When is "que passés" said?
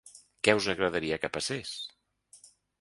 1.25-1.77